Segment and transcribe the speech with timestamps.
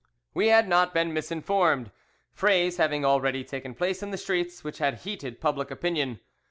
[0.33, 1.91] "We had not been misinformed,
[2.33, 6.21] frays having already taken place in the streets which had heated public opinion.